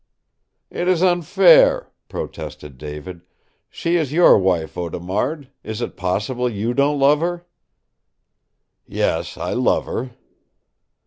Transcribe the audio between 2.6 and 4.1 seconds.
David. "She